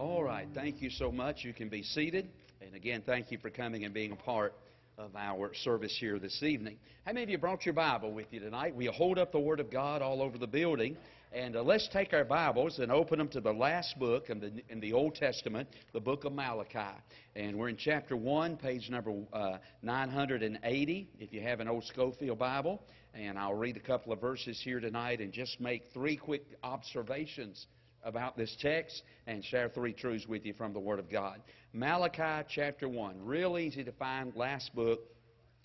[0.00, 0.48] All right.
[0.54, 1.44] Thank you so much.
[1.44, 2.30] You can be seated.
[2.62, 4.54] And again, thank you for coming and being a part
[4.96, 6.78] of our service here this evening.
[7.04, 8.74] How many of you brought your Bible with you tonight?
[8.74, 10.96] We hold up the Word of God all over the building.
[11.32, 14.62] And uh, let's take our Bibles and open them to the last book in the,
[14.70, 16.96] in the Old Testament, the book of Malachi.
[17.36, 22.38] And we're in chapter 1, page number uh, 980, if you have an old Scofield
[22.38, 22.82] Bible.
[23.12, 27.66] And I'll read a couple of verses here tonight and just make three quick observations
[28.04, 31.40] about this text and share three truths with you from the Word of God.
[31.72, 35.00] Malachi chapter 1, real easy to find, last book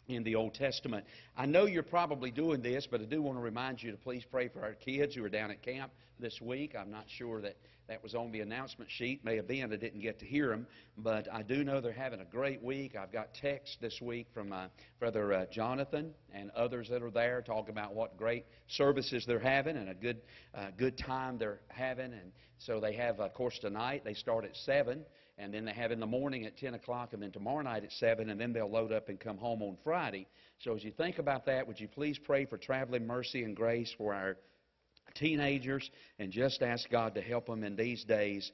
[0.07, 1.05] in the Old Testament.
[1.35, 4.23] I know you're probably doing this, but I do want to remind you to please
[4.29, 6.75] pray for our kids who are down at camp this week.
[6.77, 7.57] I'm not sure that
[7.87, 9.23] that was on the announcement sheet.
[9.23, 9.71] May have been.
[9.71, 10.67] I didn't get to hear them,
[10.97, 12.95] but I do know they're having a great week.
[12.95, 14.67] I've got texts this week from uh,
[14.99, 19.77] Brother uh, Jonathan and others that are there talking about what great services they're having
[19.77, 20.21] and a good,
[20.55, 22.13] uh, good time they're having.
[22.13, 25.05] And so they have, of course, tonight they start at seven
[25.37, 27.91] and then they have in the morning at 10 o'clock, and then tomorrow night at
[27.91, 30.27] 7, and then they'll load up and come home on Friday.
[30.59, 33.93] So as you think about that, would you please pray for traveling mercy and grace
[33.97, 34.37] for our
[35.15, 38.51] teenagers and just ask God to help them in these days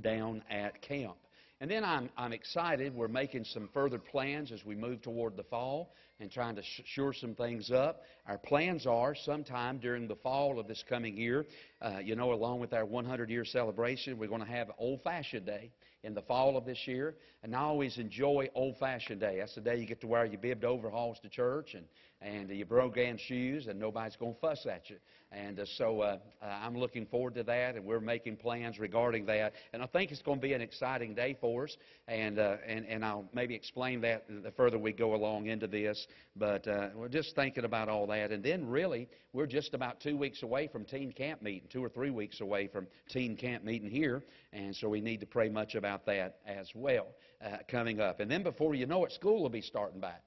[0.00, 1.16] down at camp.
[1.60, 2.94] And then I'm, I'm excited.
[2.94, 7.12] We're making some further plans as we move toward the fall and trying to shore
[7.12, 8.02] some things up.
[8.26, 11.46] Our plans are sometime during the fall of this coming year,
[11.82, 15.46] uh, you know, along with our 100 year celebration, we're going to have Old Fashioned
[15.46, 15.70] Day
[16.04, 17.16] in the fall of this year.
[17.42, 19.38] And I always enjoy Old Fashioned Day.
[19.38, 21.84] That's the day you get to wear your bibbed overalls to church and,
[22.20, 24.96] and your brogan shoes, and nobody's going to fuss at you.
[25.32, 29.26] And uh, so uh, uh, I'm looking forward to that, and we're making plans regarding
[29.26, 29.52] that.
[29.72, 31.76] And I think it's going to be an exciting day for us.
[32.06, 36.03] And, uh, and, and I'll maybe explain that the further we go along into this.
[36.36, 38.32] But uh, we're just thinking about all that.
[38.32, 41.88] And then, really, we're just about two weeks away from teen camp meeting, two or
[41.88, 44.22] three weeks away from teen camp meeting here.
[44.52, 47.06] And so we need to pray much about that as well
[47.44, 48.20] uh, coming up.
[48.20, 50.22] And then before you know it, school will be starting back.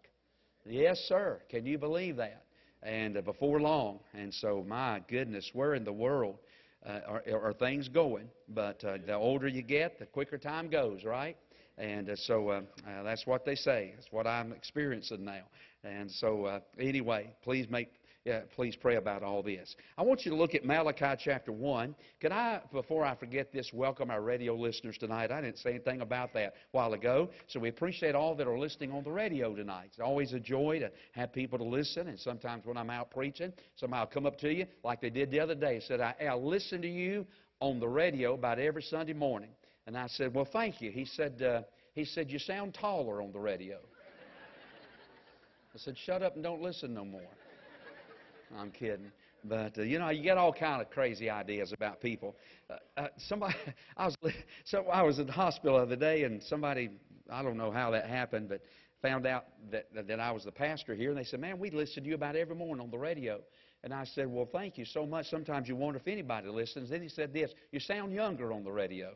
[0.65, 1.41] Yes, sir.
[1.49, 2.43] Can you believe that?
[2.83, 3.99] And uh, before long.
[4.13, 6.37] And so, my goodness, where in the world
[6.85, 8.29] uh, are, are, things going?
[8.49, 11.37] But uh, the older you get, the quicker time goes, right?
[11.77, 13.93] And uh, so uh, uh, that's what they say.
[13.95, 15.43] That's what I'm experiencing now.
[15.83, 17.89] And so, anyway, please make
[18.27, 19.73] yeah, please pray about all this.
[19.97, 21.95] I want you to look at Malachi chapter 1.
[22.19, 25.31] Could I, before I forget this, welcome our radio listeners tonight?
[25.31, 27.29] I didn't say anything about that a while ago.
[27.47, 29.91] So we appreciate all that are listening on the radio tonight.
[29.91, 32.09] It's always a joy to have people to listen.
[32.09, 35.31] And sometimes when I'm out preaching, somebody will come up to you, like they did
[35.31, 37.25] the other day, and said, I, I listen to you
[37.61, 39.51] on the radio about every Sunday morning.
[39.85, 40.91] And I said, Well, thank you.
[40.91, 41.61] He said, uh,
[41.93, 43.77] he said, You sound taller on the radio.
[45.77, 47.21] I said, Shut up and don't listen no more.
[48.57, 49.11] I'm kidding.
[49.43, 52.35] But uh, you know, you get all kind of crazy ideas about people.
[52.67, 53.53] Uh, uh, somebody,
[53.97, 54.15] I was
[54.65, 56.89] so I was in the hospital the other day, and somebody,
[57.29, 58.61] I don't know how that happened, but
[59.03, 62.01] found out that that I was the pastor here, and they said, "Man, we listen
[62.03, 63.39] to you about every morning on the radio."
[63.83, 65.29] And I said, "Well, thank you so much.
[65.29, 68.71] Sometimes you wonder if anybody listens." Then he said this: "You sound younger on the
[68.71, 69.11] radio."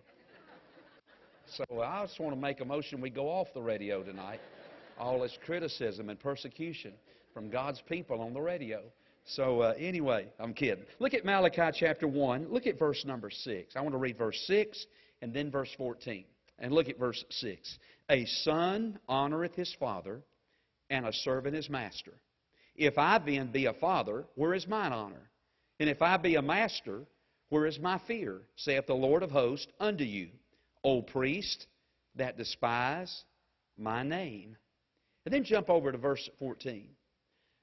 [1.47, 4.39] so I just want to make a motion we go off the radio tonight.
[5.01, 6.93] All this criticism and persecution
[7.33, 8.83] from God's people on the radio.
[9.25, 10.85] So, uh, anyway, I'm kidding.
[10.99, 12.47] Look at Malachi chapter 1.
[12.51, 13.75] Look at verse number 6.
[13.75, 14.85] I want to read verse 6
[15.23, 16.23] and then verse 14.
[16.59, 17.79] And look at verse 6.
[18.11, 20.21] A son honoreth his father,
[20.91, 22.13] and a servant his master.
[22.75, 25.29] If I then be a father, where is mine honor?
[25.79, 27.01] And if I be a master,
[27.49, 28.41] where is my fear?
[28.55, 30.29] saith the Lord of hosts unto you,
[30.83, 31.65] O priest
[32.15, 33.23] that despise
[33.77, 34.57] my name.
[35.25, 36.87] And then jump over to verse 14.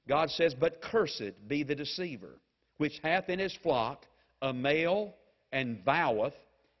[0.07, 2.39] God says, But cursed be the deceiver,
[2.77, 4.05] which hath in his flock
[4.41, 5.13] a male
[5.51, 6.33] and voweth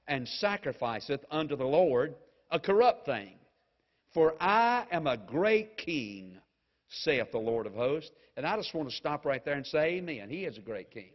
[0.07, 2.15] and sacrificeth unto the Lord
[2.49, 3.33] a corrupt thing.
[4.13, 6.37] For I am a great king,
[6.87, 8.11] saith the Lord of hosts.
[8.35, 10.29] And I just want to stop right there and say, Amen.
[10.29, 11.11] He is a great king.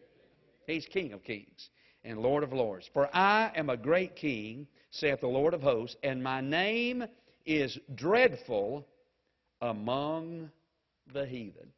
[0.66, 1.70] He's King of kings
[2.04, 2.88] and Lord of lords.
[2.92, 7.04] For I am a great king, saith the Lord of hosts, and my name
[7.46, 8.86] is dreadful
[9.60, 10.50] among
[11.12, 11.68] the heathen.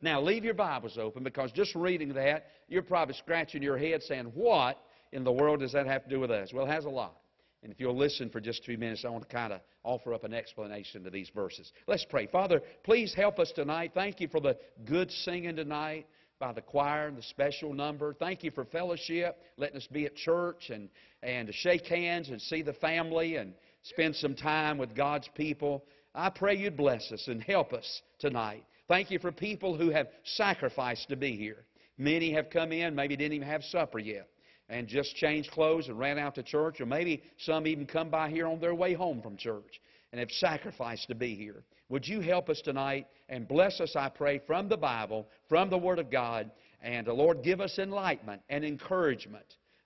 [0.00, 4.32] Now, leave your Bibles open because just reading that, you're probably scratching your head saying,
[4.34, 4.78] What
[5.12, 6.52] in the world does that have to do with us?
[6.52, 7.16] Well, it has a lot.
[7.62, 10.24] And if you'll listen for just few minutes, I want to kind of offer up
[10.24, 11.72] an explanation to these verses.
[11.86, 12.26] Let's pray.
[12.26, 13.92] Father, please help us tonight.
[13.94, 16.06] Thank you for the good singing tonight
[16.38, 18.12] by the choir and the special number.
[18.12, 20.90] Thank you for fellowship, letting us be at church and,
[21.22, 23.54] and to shake hands and see the family and
[23.84, 25.84] spend some time with God's people.
[26.14, 28.64] I pray you'd bless us and help us tonight.
[28.88, 31.64] Thank you for people who have sacrificed to be here.
[31.96, 34.28] Many have come in, maybe didn't even have supper yet.
[34.70, 38.30] and just changed clothes and ran out to church, or maybe some even come by
[38.30, 41.64] here on their way home from church and have sacrificed to be here.
[41.90, 45.76] Would you help us tonight and bless us, I pray, from the Bible, from the
[45.76, 49.44] Word of God, and the uh, Lord give us enlightenment and encouragement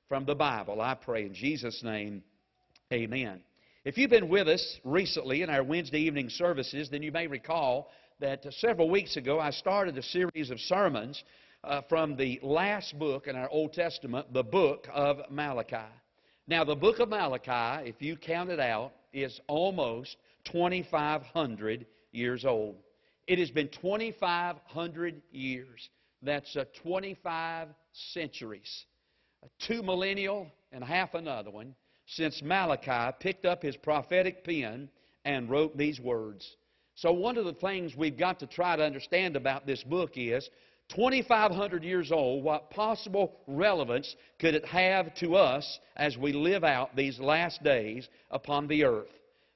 [0.08, 0.80] from the Bible.
[0.80, 2.22] I pray in Jesus' name,
[2.92, 3.40] amen.
[3.88, 7.90] If you've been with us recently in our Wednesday evening services, then you may recall
[8.20, 11.24] that several weeks ago I started a series of sermons
[11.64, 15.90] uh, from the last book in our Old Testament, the book of Malachi.
[16.46, 20.18] Now, the book of Malachi, if you count it out, is almost
[20.52, 22.76] 2,500 years old.
[23.26, 25.88] It has been 2,500 years.
[26.20, 27.68] That's uh, 25
[28.12, 28.84] centuries.
[29.66, 31.74] Two millennial and half another one
[32.08, 34.88] since Malachi picked up his prophetic pen
[35.24, 36.56] and wrote these words.
[36.94, 40.48] So, one of the things we've got to try to understand about this book is
[40.88, 46.96] 2,500 years old, what possible relevance could it have to us as we live out
[46.96, 49.10] these last days upon the earth?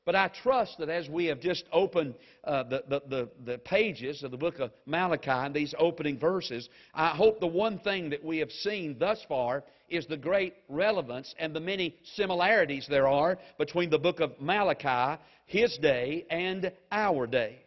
[0.04, 4.25] But I trust that as we have just opened uh, the, the, the, the, pages
[4.25, 8.25] of the book of Malachi and these opening verses, I hope the one thing that
[8.25, 13.38] we have seen thus far is the great relevance and the many similarities there are
[13.58, 17.60] between the book of Malachi, his day, and our day.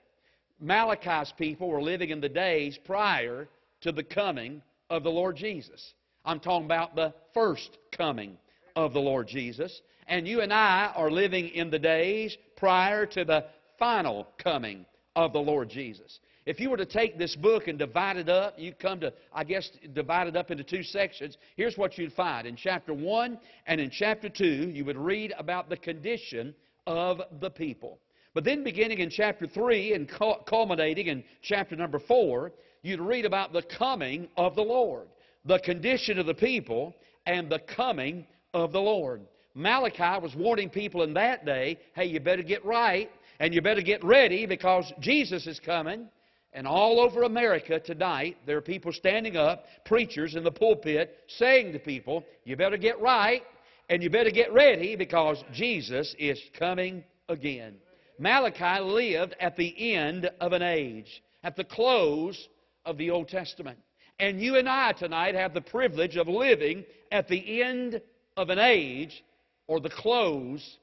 [0.59, 3.47] Malachi's people were living in the days prior
[3.81, 5.93] to the coming of the Lord Jesus.
[6.25, 8.37] I'm talking about the first coming
[8.75, 9.81] of the Lord Jesus.
[10.07, 13.45] And you and I are living in the days prior to the
[13.79, 14.85] final coming
[15.15, 16.19] of the Lord Jesus.
[16.45, 19.43] If you were to take this book and divide it up, you come to, I
[19.43, 21.37] guess, divide it up into two sections.
[21.55, 22.45] Here's what you'd find.
[22.45, 26.53] In chapter 1 and in chapter 2, you would read about the condition
[26.85, 27.99] of the people.
[28.35, 30.11] But then beginning in chapter 3 and
[30.45, 32.51] culminating in chapter number 4,
[32.83, 35.07] you'd read about the coming of the Lord,
[35.45, 36.93] the condition of the people,
[37.25, 38.27] and the coming
[38.63, 39.21] of the Lord.
[39.53, 43.09] Malachi was warning people in that day hey, you better get right
[43.39, 46.07] and you better get ready because Jesus is coming.
[46.53, 51.73] And all over America tonight, there are people standing up, preachers in the pulpit, saying
[51.73, 53.43] to people, you better get right
[53.89, 57.75] and you better get ready because Jesus is coming again.
[58.17, 62.47] Malachi lived at the end of an age, at the close
[62.85, 63.77] of the Old Testament.
[64.17, 68.01] And you and I tonight have the privilege of living at the end
[68.37, 69.23] of an age
[69.67, 70.77] or the close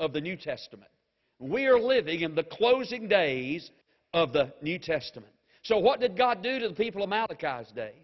[0.00, 0.90] of the New Testament.
[1.38, 3.70] We are living in the closing days
[4.14, 5.32] of the New Testament.
[5.62, 7.94] So, what did God do to the people of Malachi's day?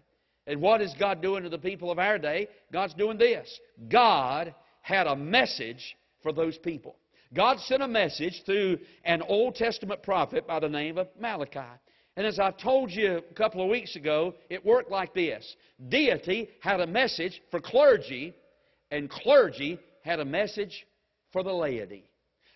[0.47, 2.47] And what is God doing to the people of our day?
[2.71, 3.59] God's doing this.
[3.87, 6.95] God had a message for those people.
[7.33, 11.59] God sent a message through an Old Testament prophet by the name of Malachi.
[12.17, 15.55] And as I've told you a couple of weeks ago, it worked like this
[15.89, 18.33] Deity had a message for clergy,
[18.91, 20.85] and clergy had a message
[21.31, 22.05] for the laity.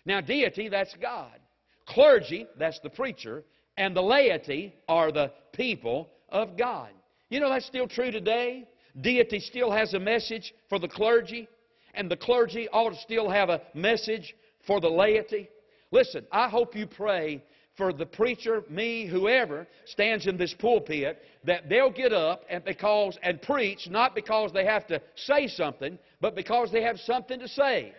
[0.04, 1.38] Now, deity, that's God.
[1.86, 3.44] Clergy, that's the preacher.
[3.76, 6.90] And the laity are the people of God.
[7.30, 8.68] You know that's still true today?
[9.00, 11.48] Deity still has a message for the clergy,
[11.94, 14.34] and the clergy ought to still have a message
[14.66, 15.48] for the laity.
[15.90, 17.42] Listen, I hope you pray
[17.76, 23.18] for the preacher, me, whoever stands in this pulpit, that they'll get up and because
[23.22, 27.48] and preach not because they have to say something, but because they have something to
[27.48, 27.92] say.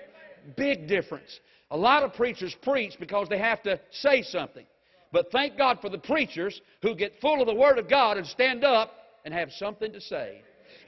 [0.56, 1.40] Big difference.
[1.72, 4.66] A lot of preachers preach because they have to say something.
[5.12, 8.26] But thank God for the preachers who get full of the Word of God and
[8.28, 8.92] stand up
[9.26, 10.42] and have something to say.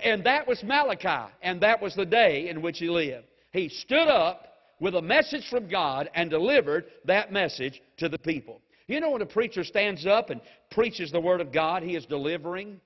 [0.04, 3.26] And that was Malachi, and that was the day in which he lived.
[3.52, 4.48] He stood up
[4.80, 8.62] with a message from God and delivered that message to the people.
[8.88, 10.40] You know, when a preacher stands up and
[10.72, 12.80] preaches the Word of God, he is delivering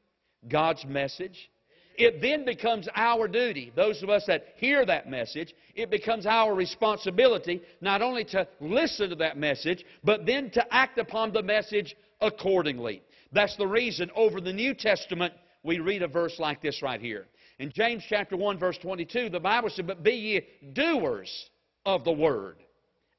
[0.48, 1.50] God's message.
[1.96, 6.56] It then becomes our duty, those of us that hear that message, it becomes our
[6.56, 11.96] responsibility not only to listen to that message, but then to act upon the message
[12.22, 13.04] accordingly.
[13.32, 17.28] That's the reason over the New Testament we read a verse like this right here.
[17.60, 20.42] In James chapter 1 verse 22, the Bible said, "But be ye
[20.74, 21.50] doers
[21.86, 22.58] of the word,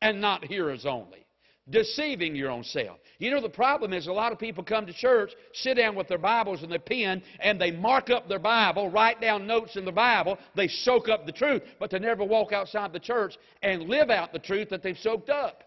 [0.00, 1.24] and not hearers only."
[1.70, 2.98] Deceiving your own self.
[3.18, 6.08] You know, the problem is a lot of people come to church, sit down with
[6.08, 9.84] their Bibles and their pen, and they mark up their Bible, write down notes in
[9.84, 13.84] the Bible, they soak up the truth, but they never walk outside the church and
[13.84, 15.62] live out the truth that they've soaked up.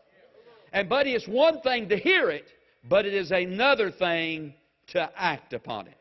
[0.74, 2.46] And, buddy, it's one thing to hear it,
[2.90, 4.54] but it is another thing
[4.88, 5.98] to act upon it.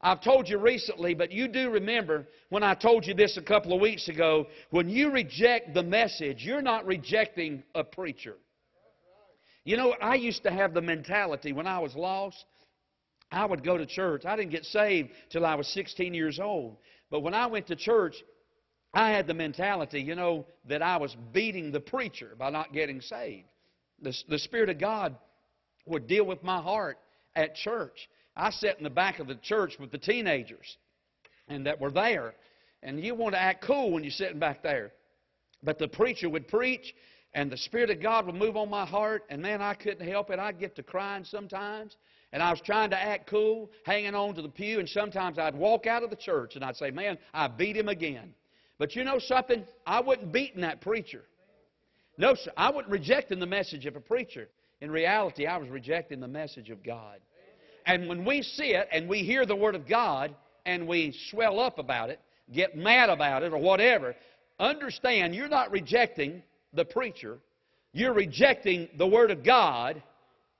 [0.00, 3.72] I've told you recently, but you do remember when I told you this a couple
[3.72, 4.46] of weeks ago.
[4.70, 8.36] When you reject the message, you're not rejecting a preacher.
[9.68, 12.42] You know, I used to have the mentality when I was lost,
[13.30, 14.24] I would go to church.
[14.24, 16.78] I didn't get saved till I was 16 years old.
[17.10, 18.14] But when I went to church,
[18.94, 23.02] I had the mentality, you know, that I was beating the preacher by not getting
[23.02, 23.46] saved.
[24.00, 25.14] The, the Spirit of God
[25.84, 26.96] would deal with my heart
[27.36, 28.08] at church.
[28.34, 30.78] I sat in the back of the church with the teenagers
[31.46, 32.32] and that were there.
[32.82, 34.92] And you want to act cool when you're sitting back there.
[35.62, 36.94] But the preacher would preach,
[37.34, 40.30] and the Spirit of God would move on my heart, and man, I couldn't help
[40.30, 40.38] it.
[40.38, 41.96] I'd get to crying sometimes.
[42.32, 45.54] And I was trying to act cool, hanging on to the pew, and sometimes I'd
[45.54, 48.34] walk out of the church and I'd say, Man, I beat him again.
[48.78, 49.64] But you know something?
[49.86, 51.24] I wasn't beating that preacher.
[52.16, 52.50] No, sir.
[52.56, 54.48] I wasn't rejecting the message of a preacher.
[54.80, 57.20] In reality, I was rejecting the message of God.
[57.86, 60.34] And when we see it and we hear the Word of God
[60.66, 62.20] and we swell up about it,
[62.52, 64.14] get mad about it, or whatever,
[64.60, 66.42] understand you're not rejecting
[66.72, 67.38] the preacher.
[67.92, 70.02] You're rejecting the Word of God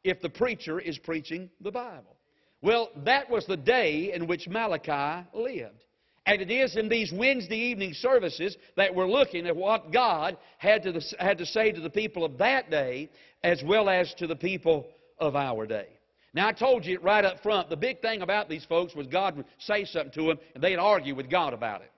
[0.05, 2.17] if the preacher is preaching the Bible.
[2.62, 5.85] Well, that was the day in which Malachi lived.
[6.27, 10.83] And it is in these Wednesday evening services that we're looking at what God had
[10.83, 13.09] to, the, had to say to the people of that day
[13.43, 14.88] as well as to the people
[15.19, 15.88] of our day.
[16.35, 19.37] Now, I told you right up front, the big thing about these folks was God
[19.37, 21.91] would say something to them, and they'd argue with God about it.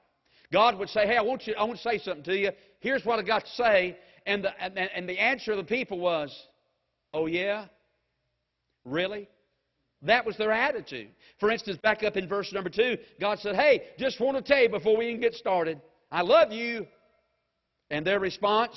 [0.53, 2.51] God would say, Hey, I want, you, I want to say something to you.
[2.81, 3.97] Here's what I got to say.
[4.27, 6.37] And the, and, the answer of the people was,
[7.15, 7.67] Oh, yeah?
[8.85, 9.29] Really?
[10.03, 11.09] That was their attitude.
[11.39, 14.63] For instance, back up in verse number 2, God said, Hey, just want to tell
[14.63, 15.81] you before we even get started,
[16.11, 16.87] I love you.
[17.91, 18.75] And their response,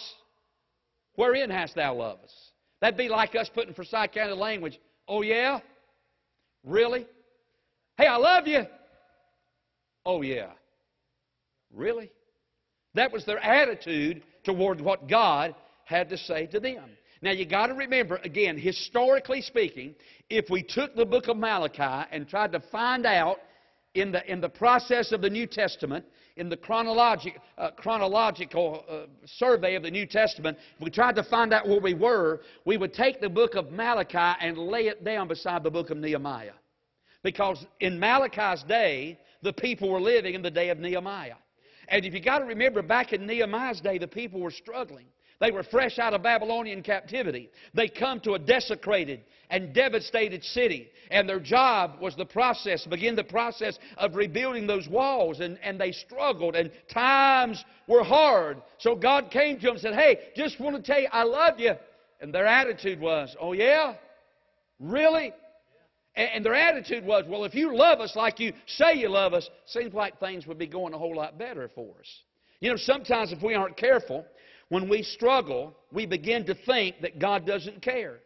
[1.15, 2.33] Wherein hast thou loved us?
[2.81, 5.59] That'd be like us putting Forsyth County language, Oh, yeah?
[6.63, 7.05] Really?
[7.97, 8.63] Hey, I love you.
[10.05, 10.51] Oh, yeah.
[11.73, 12.11] Really?
[12.93, 16.83] That was their attitude toward what God had to say to them.
[17.21, 19.95] Now you got to remember, again, historically speaking,
[20.29, 23.37] if we took the book of Malachi and tried to find out
[23.95, 29.03] in the, in the process of the New Testament, in the chronologic, uh, chronological uh,
[29.25, 32.75] survey of the New Testament, if we tried to find out where we were, we
[32.75, 36.53] would take the book of Malachi and lay it down beside the book of Nehemiah.
[37.23, 41.35] Because in Malachi's day, the people were living in the day of Nehemiah.
[41.87, 45.05] And if you got to remember, back in Nehemiah's day, the people were struggling.
[45.39, 47.49] They were fresh out of Babylonian captivity.
[47.73, 50.89] They come to a desecrated and devastated city.
[51.11, 55.41] And their job was the process, begin the process of rebuilding those walls.
[55.41, 58.61] And, and they struggled, and times were hard.
[58.77, 61.59] So God came to them and said, Hey, just want to tell you, I love
[61.59, 61.73] you.
[62.21, 63.95] And their attitude was, Oh, yeah?
[64.79, 65.33] Really?
[66.15, 69.49] And their attitude was, well, if you love us like you say you love us,
[69.65, 72.07] seems like things would be going a whole lot better for us.
[72.59, 74.23] You know, sometimes if we aren't careful,
[74.69, 78.19] when we struggle, we begin to think that God doesn't care.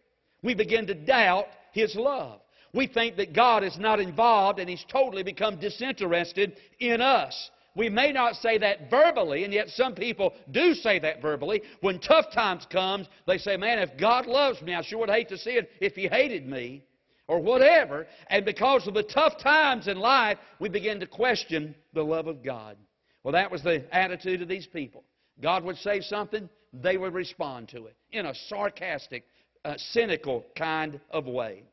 [0.43, 2.41] We begin to doubt His love.
[2.73, 7.49] We think that God is not involved and He's totally become disinterested in us.
[7.73, 11.61] We may not say that verbally, and yet some people do say that verbally.
[11.81, 15.29] When tough times comes, they say, man, if God loves me, I sure would hate
[15.29, 16.83] to see it if He hated me
[17.27, 18.07] or whatever.
[18.29, 22.43] And because of the tough times in life, we begin to question the love of
[22.43, 22.77] God.
[23.23, 25.03] Well, that was the attitude of these people.
[25.41, 29.25] God would say something, they would respond to it in a sarcastic,
[29.65, 31.63] uh, cynical kind of way.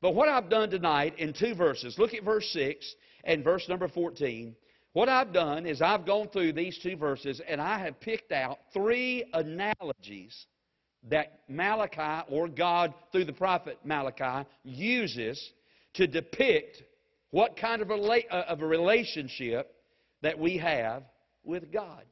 [0.00, 2.94] But what I've done tonight in two verses, look at verse 6
[3.24, 4.54] and verse number 14.
[4.92, 8.58] What I've done is I've gone through these two verses and I have picked out
[8.72, 10.46] three analogies
[11.10, 15.52] that Malachi, or God through the prophet Malachi, uses
[15.94, 16.82] to depict
[17.30, 19.74] what kind of a, uh, of a relationship
[20.22, 21.02] that we have
[21.44, 22.02] with God.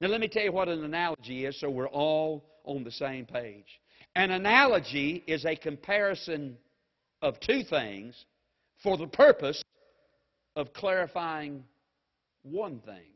[0.00, 3.24] Now, let me tell you what an analogy is so we're all on the same
[3.24, 3.80] page.
[4.16, 6.56] An analogy is a comparison
[7.22, 8.24] of two things
[8.82, 9.62] for the purpose
[10.56, 11.64] of clarifying
[12.42, 13.12] one thing.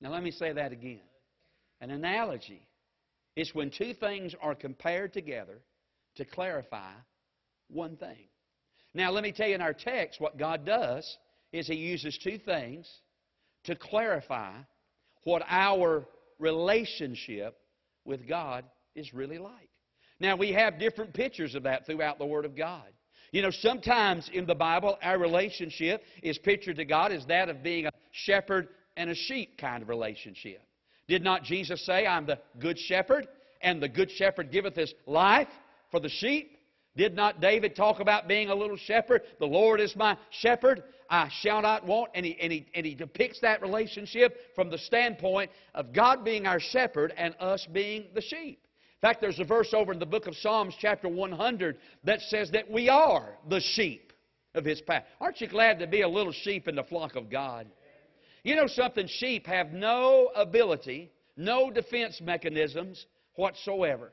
[0.00, 1.00] Now, let me say that again.
[1.80, 2.62] An analogy
[3.36, 5.60] it's when two things are compared together
[6.16, 6.92] to clarify
[7.68, 8.28] one thing.
[8.94, 11.18] Now, let me tell you in our text, what God does
[11.52, 12.88] is He uses two things
[13.64, 14.52] to clarify
[15.24, 16.06] what our
[16.38, 17.56] relationship
[18.04, 18.64] with God
[18.96, 19.68] is really like.
[20.18, 22.86] Now, we have different pictures of that throughout the Word of God.
[23.32, 27.62] You know, sometimes in the Bible, our relationship is pictured to God as that of
[27.62, 30.62] being a shepherd and a sheep kind of relationship.
[31.10, 33.26] Did not Jesus say, I'm the good shepherd,
[33.60, 35.48] and the good shepherd giveth his life
[35.90, 36.56] for the sheep?
[36.96, 39.22] Did not David talk about being a little shepherd?
[39.40, 40.84] The Lord is my shepherd.
[41.10, 42.12] I shall not want.
[42.14, 46.46] And he, and, he, and he depicts that relationship from the standpoint of God being
[46.46, 48.60] our shepherd and us being the sheep.
[49.02, 52.52] In fact, there's a verse over in the book of Psalms, chapter 100, that says
[52.52, 54.12] that we are the sheep
[54.54, 55.06] of his path.
[55.20, 57.66] Aren't you glad to be a little sheep in the flock of God?
[58.42, 59.06] You know something?
[59.06, 64.12] Sheep have no ability, no defense mechanisms whatsoever.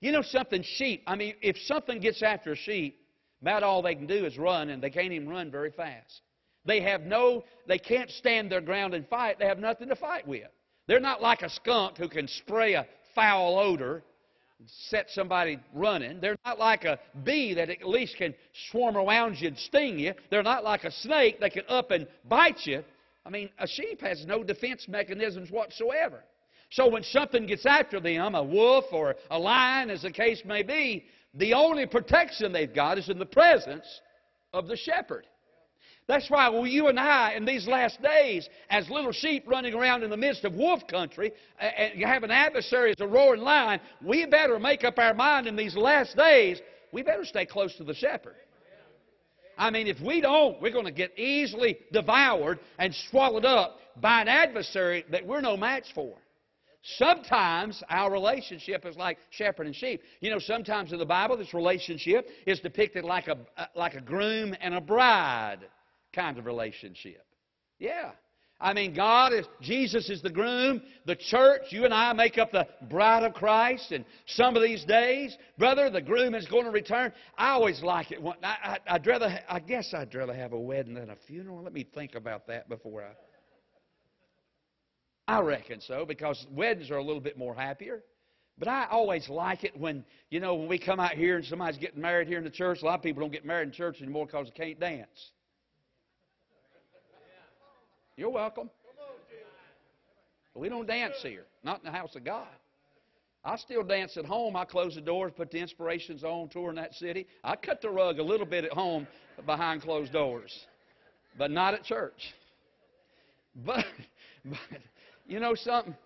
[0.00, 0.62] You know something?
[0.62, 3.00] Sheep, I mean, if something gets after a sheep,
[3.42, 6.22] about all they can do is run, and they can't even run very fast.
[6.64, 9.38] They have no, they can't stand their ground and fight.
[9.38, 10.48] They have nothing to fight with.
[10.86, 14.02] They're not like a skunk who can spray a foul odor
[14.58, 16.20] and set somebody running.
[16.20, 18.34] They're not like a bee that at least can
[18.70, 20.14] swarm around you and sting you.
[20.30, 22.82] They're not like a snake that can up and bite you.
[23.24, 26.24] I mean, a sheep has no defense mechanisms whatsoever.
[26.70, 30.62] So when something gets after them, a wolf or a lion, as the case may
[30.62, 33.86] be, the only protection they've got is in the presence
[34.52, 35.26] of the shepherd.
[36.06, 40.02] That's why well, you and I, in these last days, as little sheep running around
[40.02, 43.78] in the midst of wolf country, and you have an adversary as a roaring lion,
[44.02, 46.60] we better make up our mind in these last days,
[46.92, 48.36] we better stay close to the shepherd.
[49.58, 54.22] I mean, if we don't, we're going to get easily devoured and swallowed up by
[54.22, 56.16] an adversary that we're no match for.
[56.96, 60.00] Sometimes our relationship is like shepherd and sheep.
[60.20, 64.00] You know, sometimes in the Bible, this relationship is depicted like a, uh, like a
[64.00, 65.58] groom and a bride
[66.14, 67.26] kind of relationship.
[67.78, 68.12] Yeah.
[68.60, 70.82] I mean, God is, Jesus is the groom.
[71.06, 73.92] The church, you and I make up the bride of Christ.
[73.92, 77.12] And some of these days, brother, the groom is going to return.
[77.36, 78.18] I always like it.
[78.42, 81.62] I, I, would rather, I guess I'd rather have a wedding than a funeral.
[81.62, 83.12] Let me think about that before I.
[85.28, 88.02] I reckon so because weddings are a little bit more happier.
[88.58, 91.78] But I always like it when, you know, when we come out here and somebody's
[91.78, 92.82] getting married here in the church.
[92.82, 95.30] A lot of people don't get married in church anymore because they can't dance.
[98.18, 98.68] You're welcome.
[100.52, 102.48] We don't dance here, not in the house of God.
[103.44, 104.56] I still dance at home.
[104.56, 107.28] I close the doors, put the inspirations on, Touring That City.
[107.44, 109.06] I cut the rug a little bit at home
[109.46, 110.52] behind closed doors,
[111.38, 112.34] but not at church.
[113.66, 113.86] But,
[114.44, 114.60] but
[115.26, 115.96] you know something?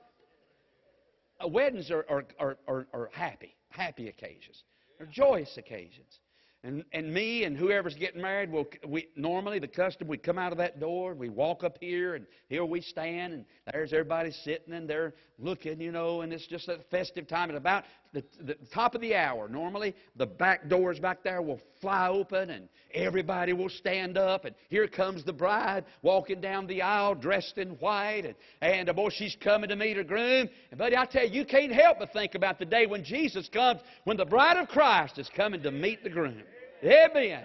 [1.47, 4.62] Weddings are, are, are, are, are happy, happy occasions.
[4.97, 6.18] They're joyous occasions.
[6.64, 10.53] And, and me and whoever's getting married, will we, normally the custom, we come out
[10.53, 14.72] of that door, we walk up here, and here we stand, and there's everybody sitting,
[14.72, 17.51] and they're looking, you know, and it's just a festive time.
[17.51, 21.61] At about the, the top of the hour, normally the back doors back there will
[21.81, 26.83] fly open, and everybody will stand up, and here comes the bride walking down the
[26.83, 30.48] aisle dressed in white, and, and uh, boy, she's coming to meet her groom.
[30.70, 33.48] And, buddy, I tell you, you can't help but think about the day when Jesus
[33.48, 36.42] comes, when the bride of Christ is coming to meet the groom.
[36.85, 37.44] Amen.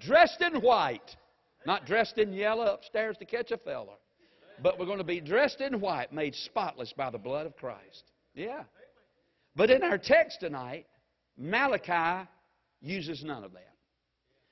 [0.00, 1.16] Dressed in white.
[1.66, 3.94] Not dressed in yellow upstairs to catch a fella.
[4.62, 8.04] But we're going to be dressed in white, made spotless by the blood of Christ.
[8.34, 8.64] Yeah.
[9.56, 10.86] But in our text tonight,
[11.36, 12.28] Malachi
[12.80, 13.74] uses none of that.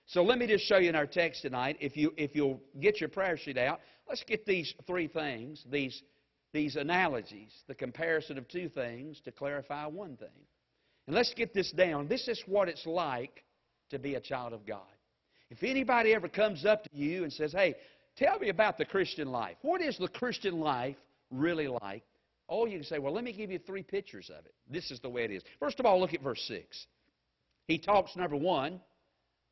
[0.07, 3.01] So let me just show you in our text tonight, if, you, if you'll get
[3.01, 6.03] your prayer sheet out, let's get these three things, these,
[6.53, 10.29] these analogies, the comparison of two things to clarify one thing.
[11.07, 12.09] And let's get this down.
[12.09, 13.45] This is what it's like
[13.91, 14.81] to be a child of God.
[15.51, 17.75] If anybody ever comes up to you and says, hey,
[18.17, 20.97] tell me about the Christian life, what is the Christian life
[21.31, 22.03] really like?
[22.55, 24.53] Oh, you can say, well, let me give you three pictures of it.
[24.69, 25.43] This is the way it is.
[25.59, 26.87] First of all, look at verse 6.
[27.67, 28.79] He talks, number one,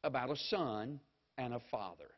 [0.04, 1.00] about a son
[1.38, 2.10] and a father.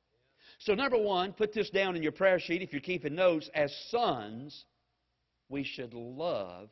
[0.58, 3.48] So, number one, put this down in your prayer sheet if you're keeping notes.
[3.54, 4.64] As sons,
[5.48, 6.68] we should love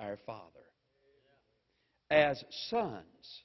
[0.00, 0.42] our Father.
[2.10, 3.42] As sons,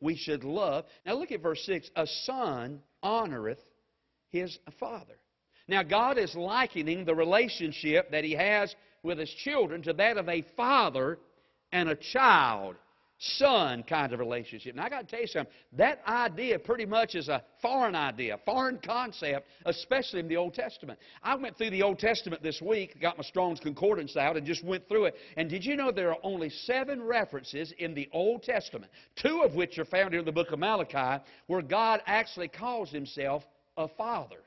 [0.00, 0.86] we should love.
[1.04, 1.90] Now look at verse 6.
[1.96, 3.60] A son honoreth
[4.30, 5.18] his father.
[5.68, 10.28] Now God is likening the relationship that he has with his children to that of
[10.28, 11.18] a father
[11.72, 12.76] and a child
[13.20, 14.74] son kind of relationship.
[14.74, 15.52] Now, I got to tell you something.
[15.74, 20.98] That idea pretty much is a foreign idea, foreign concept, especially in the Old Testament.
[21.22, 24.64] I went through the Old Testament this week, got my Strong's Concordance out, and just
[24.64, 25.14] went through it.
[25.36, 29.54] And did you know there are only seven references in the Old Testament, two of
[29.54, 33.44] which are found in the book of Malachi, where God actually calls himself
[33.76, 34.38] a father?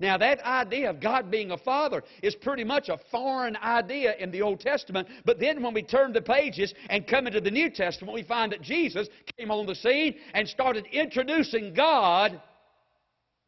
[0.00, 4.30] Now, that idea of God being a father is pretty much a foreign idea in
[4.30, 5.08] the Old Testament.
[5.24, 8.52] But then when we turn the pages and come into the New Testament, we find
[8.52, 12.40] that Jesus came on the scene and started introducing God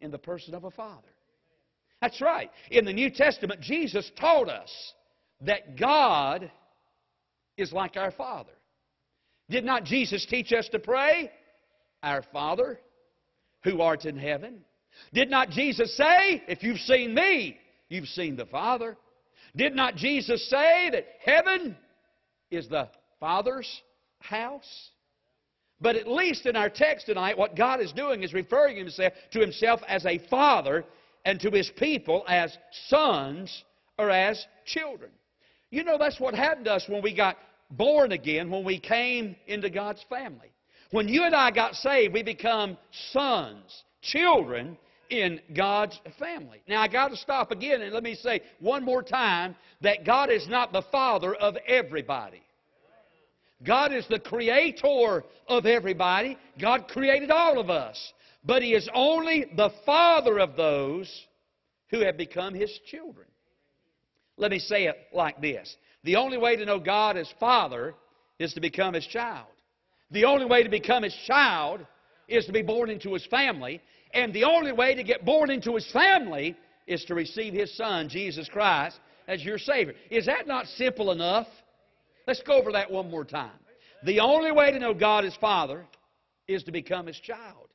[0.01, 1.07] in the person of a father.
[2.01, 2.51] That's right.
[2.71, 4.71] In the New Testament, Jesus taught us
[5.43, 6.51] that God
[7.57, 8.53] is like our Father.
[9.49, 11.31] Did not Jesus teach us to pray?
[12.03, 12.81] Our Father,
[13.63, 14.65] who art in heaven,
[15.13, 17.57] did not Jesus say, If you've seen me,
[17.89, 18.97] you've seen the Father?
[19.57, 21.77] Did not Jesus say that heaven
[22.51, 23.69] is the Father's
[24.21, 24.91] house?
[25.81, 29.41] But at least in our text tonight, what God is doing is referring himself to
[29.41, 30.85] himself as a father.
[31.27, 32.57] and to his people as
[32.89, 33.65] sons
[33.99, 35.11] or as children.
[35.71, 37.37] You know, that's what happened to us when we got
[37.71, 40.51] born again, when we came into God's family.
[40.91, 42.79] When you and I got saved, we become
[43.13, 44.77] sons, children
[45.11, 46.63] in God's family.
[46.69, 50.31] Now, I got to stop again and let me say one more time that God
[50.31, 52.43] is not the father of everybody.
[53.63, 56.39] God is the creator of everybody.
[56.59, 58.13] God created all of us.
[58.45, 61.27] But He is only the father of those
[61.91, 63.27] who have become His children.
[64.37, 67.95] Let me say it like this The only way to know God as Father
[68.39, 69.47] is to become His child.
[70.11, 71.85] The only way to become His child
[72.31, 73.81] is to be born into His family.
[74.15, 78.09] And the only way to get born into His family is to receive His Son,
[78.09, 79.95] Jesus Christ, as your Savior.
[80.11, 81.47] Is that not simple enough?
[82.27, 83.51] Let's go over that one more time.
[84.05, 85.85] The only way to know God as Father
[86.49, 87.69] is to become His child.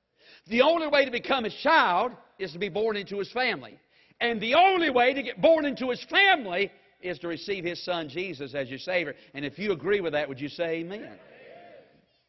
[0.47, 3.79] The only way to become His child is to be born into His family.
[4.21, 8.09] And the only way to get born into His family is to receive His Son
[8.09, 9.15] Jesus as your Savior.
[9.33, 11.19] And if you agree with that, would you say amen?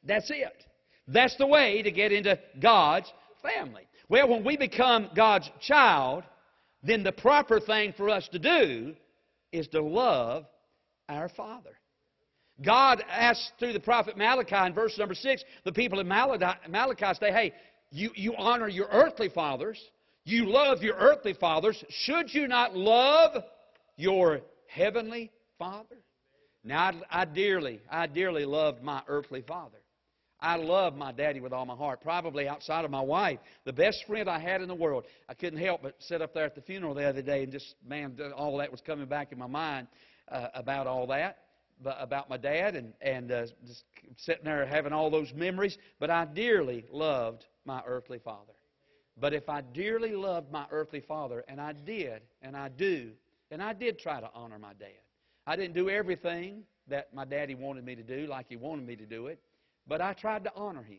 [0.04, 0.64] That's it.
[1.08, 3.86] That's the way to get into God's family.
[4.08, 6.24] Well, when we become God's child,
[6.82, 8.94] then the proper thing for us to do
[9.52, 10.46] is to love
[11.08, 11.76] our Father.
[12.62, 17.30] God asked through the prophet Malachi in verse number 6, the people in Malachi say,
[17.30, 17.52] hey,
[17.90, 19.78] you, you honor your earthly fathers,
[20.24, 23.44] you love your earthly fathers, should you not love
[23.96, 25.98] your heavenly Father?
[26.64, 29.78] Now, I, I dearly, I dearly loved my earthly father.
[30.40, 33.38] I loved my daddy with all my heart, probably outside of my wife.
[33.64, 35.04] The best friend I had in the world.
[35.28, 37.74] I couldn't help but sit up there at the funeral the other day and just,
[37.86, 39.88] man, all that was coming back in my mind
[40.30, 41.38] uh, about all that
[41.84, 43.84] about my dad and, and uh, just
[44.18, 45.76] sitting there having all those memories.
[45.98, 48.52] But I dearly loved my earthly father.
[49.18, 53.12] But if I dearly loved my earthly father, and I did, and I do,
[53.50, 55.00] and I did try to honor my dad.
[55.46, 58.96] I didn't do everything that my daddy wanted me to do like he wanted me
[58.96, 59.40] to do it,
[59.86, 60.98] but I tried to honor him.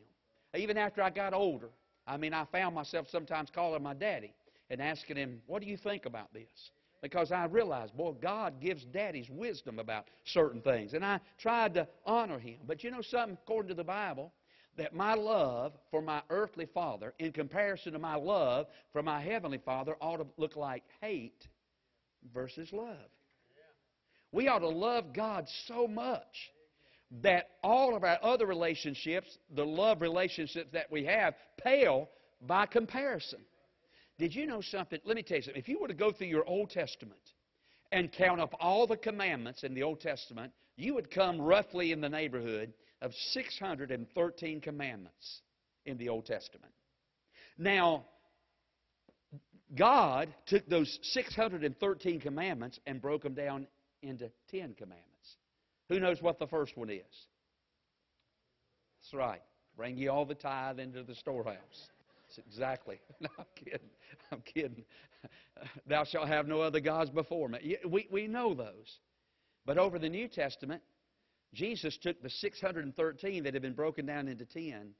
[0.55, 1.69] Even after I got older,
[2.07, 4.33] I mean, I found myself sometimes calling my daddy
[4.69, 6.71] and asking him, What do you think about this?
[7.01, 10.93] because I realized, boy, God gives daddies wisdom about certain things.
[10.93, 12.57] And I tried to honor him.
[12.65, 14.33] But you know something, according to the Bible,
[14.77, 19.59] that my love for my earthly father, in comparison to my love for my heavenly
[19.59, 21.47] father, ought to look like hate
[22.33, 22.95] versus love.
[24.31, 26.51] We ought to love God so much
[27.21, 32.09] that all of our other relationships, the love relationships that we have, pale
[32.41, 33.39] by comparison.
[34.17, 34.99] Did you know something?
[35.05, 35.61] Let me tell you something.
[35.61, 37.21] If you were to go through your Old Testament
[37.91, 42.01] and count up all the commandments in the Old Testament, you would come roughly in
[42.01, 45.41] the neighborhood of 613 commandments
[45.85, 46.73] in the Old Testament.
[47.57, 48.05] Now,
[49.75, 53.67] God took those 613 commandments and broke them down
[54.01, 55.16] into 10 commandments.
[55.89, 57.03] Who knows what the first one is?
[59.01, 59.41] That's right.
[59.75, 61.89] Bring ye all the tithe into the storehouse.
[62.27, 62.99] That's exactly.
[63.19, 63.89] No, I'm kidding.
[64.31, 64.85] I'm kidding.
[65.87, 67.77] Thou shalt have no other gods before me.
[67.87, 68.99] We, we know those.
[69.65, 70.81] But over the New Testament,
[71.53, 74.93] Jesus took the 613 that had been broken down into 10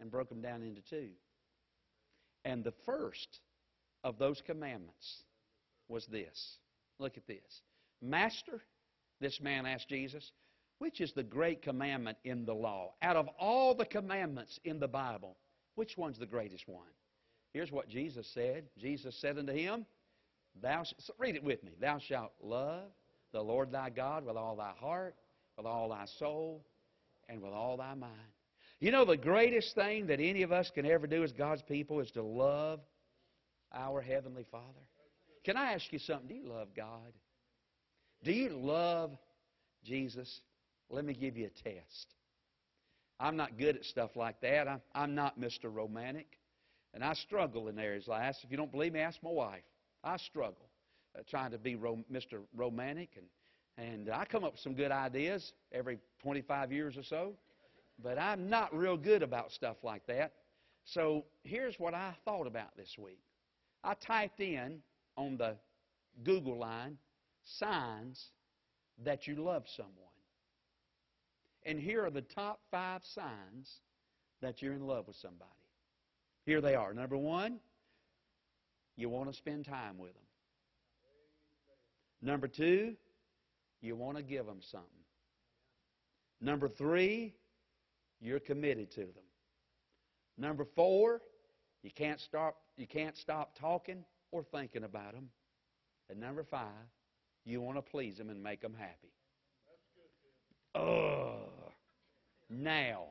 [0.00, 1.10] and broke them down into two.
[2.44, 3.40] And the first
[4.04, 5.22] of those commandments
[5.88, 6.58] was this.
[6.98, 7.62] Look at this.
[8.02, 8.62] Master,
[9.20, 10.32] this man asked Jesus,
[10.78, 12.94] which is the great commandment in the law?
[13.02, 15.36] Out of all the commandments in the Bible,
[15.74, 16.88] which one's the greatest one?
[17.52, 18.64] Here's what Jesus said.
[18.78, 19.86] Jesus said unto him,
[20.60, 21.72] Thou so read it with me.
[21.80, 22.90] Thou shalt love
[23.32, 25.14] the Lord thy God with all thy heart,
[25.56, 26.64] with all thy soul,
[27.28, 28.12] and with all thy mind.
[28.80, 32.00] You know the greatest thing that any of us can ever do as God's people
[32.00, 32.80] is to love
[33.72, 34.64] our Heavenly Father.
[35.44, 36.28] Can I ask you something?
[36.28, 37.12] Do you love God?
[38.22, 39.12] Do you love
[39.84, 40.40] Jesus?
[40.90, 42.14] Let me give you a test.
[43.18, 44.68] I'm not good at stuff like that.
[44.68, 45.72] I'm, I'm not Mr.
[45.72, 46.26] Romantic.
[46.92, 48.36] And I struggle in areas like that.
[48.42, 49.62] If you don't believe me, ask my wife.
[50.04, 50.68] I struggle
[51.16, 52.40] uh, trying to be ro- Mr.
[52.54, 53.10] Romantic.
[53.16, 57.34] And, and I come up with some good ideas every 25 years or so.
[58.02, 60.32] But I'm not real good about stuff like that.
[60.84, 63.20] So here's what I thought about this week.
[63.82, 64.80] I typed in
[65.16, 65.56] on the
[66.24, 66.98] Google line
[67.46, 68.30] signs
[69.04, 69.94] that you love someone.
[71.64, 73.80] And here are the top five signs
[74.40, 75.50] that you're in love with somebody.
[76.44, 76.94] Here they are.
[76.94, 77.58] Number one,
[78.96, 80.22] you want to spend time with them.
[82.22, 82.94] Number two,
[83.80, 84.88] you want to give them something.
[86.40, 87.34] Number three,
[88.20, 89.24] you're committed to them.
[90.38, 91.22] Number four,
[91.86, 95.28] You can't stop, you can't stop talking or thinking about them.
[96.10, 96.88] And number five,
[97.46, 99.12] you want to please them and make them happy.
[100.74, 101.72] Ugh.
[102.50, 103.04] Now,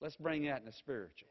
[0.00, 1.28] let's bring that in the spiritual.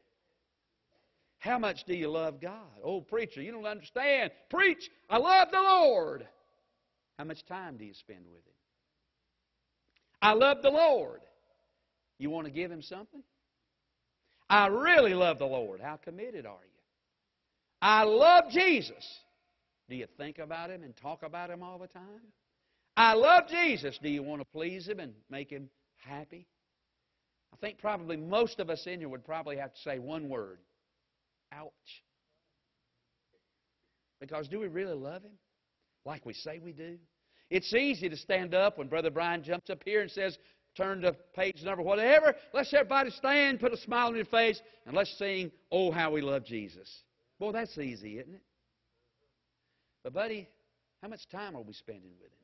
[1.38, 2.80] How much do you love God?
[2.84, 4.30] Oh, preacher, you don't understand.
[4.48, 6.26] Preach, I love the Lord.
[7.18, 8.54] How much time do you spend with Him?
[10.22, 11.20] I love the Lord.
[12.18, 13.22] You want to give Him something?
[14.48, 15.80] I really love the Lord.
[15.80, 16.80] How committed are you?
[17.82, 19.20] I love Jesus.
[19.90, 22.32] Do you think about Him and talk about Him all the time?
[22.96, 23.98] I love Jesus.
[24.00, 26.46] Do you want to please Him and make Him happy?
[27.52, 30.60] I think probably most of us in here would probably have to say one word
[31.52, 31.72] ouch.
[34.20, 35.32] Because do we really love Him
[36.04, 36.96] like we say we do?
[37.50, 40.38] It's easy to stand up when Brother Brian jumps up here and says,
[40.76, 42.36] turn to page number whatever.
[42.54, 46.20] Let's everybody stand, put a smile on your face, and let's sing, Oh, how we
[46.20, 46.88] love Jesus.
[47.40, 48.42] Boy, that's easy, isn't it?
[50.02, 50.48] But, buddy,
[51.02, 52.38] how much time are we spending with Him?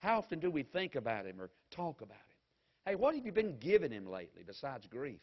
[0.00, 2.22] How often do we think about Him or talk about Him?
[2.86, 5.20] Hey, what have you been giving Him lately besides grief?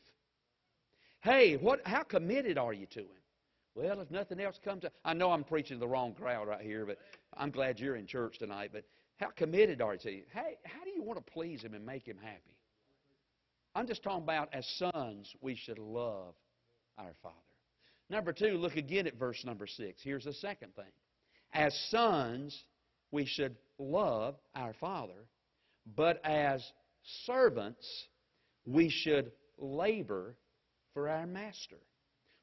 [1.21, 3.23] Hey, what, how committed are you to Him?
[3.75, 6.61] Well, if nothing else comes up, I know I'm preaching to the wrong crowd right
[6.61, 6.99] here, but
[7.35, 8.69] I'm glad you're in church tonight.
[8.71, 8.83] But
[9.17, 10.23] how committed are you to Him?
[10.33, 12.57] Hey, how do you want to please Him and make Him happy?
[13.75, 16.35] I'm just talking about as sons, we should love
[16.97, 17.35] our Father.
[18.09, 20.01] Number two, look again at verse number six.
[20.03, 20.91] Here's the second thing.
[21.53, 22.57] As sons,
[23.11, 25.27] we should love our Father,
[25.95, 26.63] but as
[27.25, 28.07] servants,
[28.65, 30.35] we should labor
[30.93, 31.77] for our master.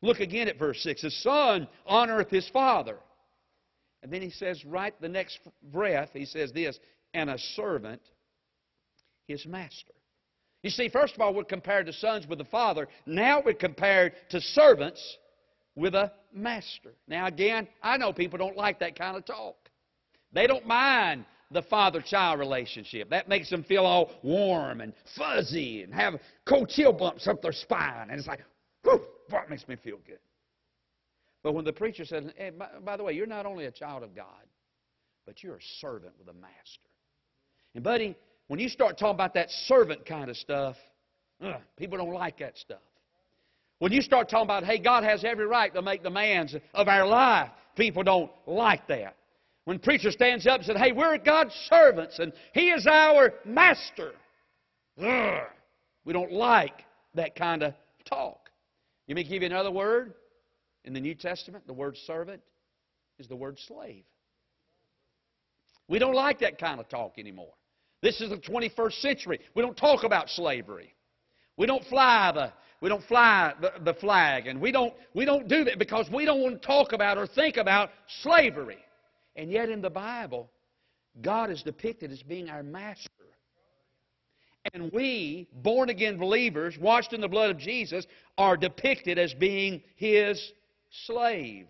[0.02, 1.02] Look again at verse 6.
[1.02, 2.96] The son honoreth his father.
[4.02, 6.78] And then he says, right the next breath, he says this,
[7.12, 8.00] and a servant
[9.26, 9.92] his master.
[10.62, 12.88] You see, first of all, we're compared to sons with the father.
[13.06, 15.16] Now we're compared to servants
[15.80, 16.92] with a master.
[17.08, 19.56] Now, again, I know people don't like that kind of talk.
[20.32, 23.10] They don't mind the father child relationship.
[23.10, 27.52] That makes them feel all warm and fuzzy and have cold chill bumps up their
[27.52, 28.08] spine.
[28.10, 28.44] And it's like,
[28.84, 30.20] whew, that makes me feel good.
[31.42, 34.02] But when the preacher says, hey, by, by, the way, you're not only a child
[34.02, 34.26] of God,
[35.26, 36.90] but you're a servant with a master.
[37.74, 38.14] And, buddy,
[38.48, 40.76] when you start talking about that servant kind of stuff,
[41.42, 42.80] ugh, people don't like that stuff.
[43.80, 47.06] When you start talking about, hey, God has every right to make demands of our
[47.06, 49.16] life, people don't like that.
[49.64, 54.12] When preacher stands up and says, hey, we're God's servants and He is our master.
[55.02, 55.42] Ugh,
[56.04, 57.72] we don't like that kind of
[58.04, 58.50] talk.
[59.08, 60.12] Let me give you another word.
[60.84, 62.42] In the New Testament, the word servant
[63.18, 64.04] is the word slave.
[65.88, 67.54] We don't like that kind of talk anymore.
[68.02, 69.40] This is the 21st century.
[69.54, 70.94] We don't talk about slavery.
[71.56, 75.48] We don't fly the we don't fly the, the flag, and we don't we don't
[75.48, 77.90] do that because we don't want to talk about or think about
[78.22, 78.78] slavery.
[79.36, 80.50] And yet in the Bible,
[81.20, 83.10] God is depicted as being our master.
[84.74, 89.82] And we, born again believers, washed in the blood of Jesus, are depicted as being
[89.96, 90.52] His
[91.06, 91.66] slave.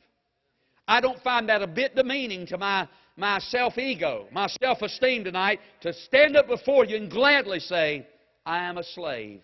[0.89, 5.25] I don't find that a bit demeaning to my, my self ego, my self esteem
[5.25, 8.07] tonight, to stand up before you and gladly say,
[8.47, 9.41] I am a slave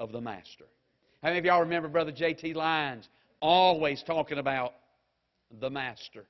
[0.00, 0.64] of the Master.
[1.22, 2.54] How many of y'all remember Brother J.T.
[2.54, 3.08] Lyons
[3.40, 4.74] always talking about
[5.60, 6.24] the Master?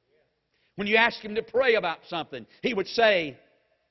[0.77, 3.37] When you ask him to pray about something, he would say,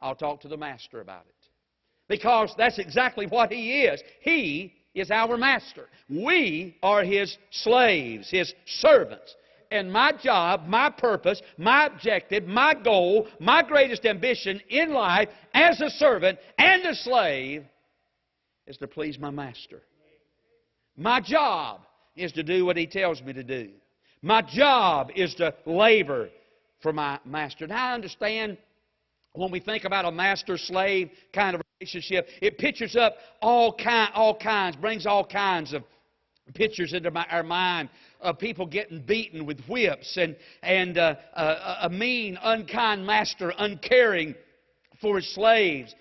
[0.01, 1.35] I'll talk to the master about it.
[2.07, 4.01] Because that's exactly what he is.
[4.21, 5.87] He is our master.
[6.07, 9.35] We are his slaves, his servants.
[9.71, 15.81] And my job, my purpose, my objective, my goal, my greatest ambition in life as
[15.81, 17.65] a servant and a slave
[18.67, 19.81] is to please my master.
[20.97, 21.81] My job
[22.15, 23.69] is to do what he tells me to do.
[24.21, 26.29] My job is to labor
[26.81, 27.67] for my master.
[27.67, 28.57] Now, I understand
[29.33, 34.11] when we think about a master slave kind of relationship, it pictures up all, kind,
[34.13, 35.83] all kinds, brings all kinds of
[36.53, 37.89] pictures into my, our mind
[38.21, 44.35] of people getting beaten with whips and, and uh, uh, a mean, unkind master, uncaring
[45.01, 45.93] for his slaves.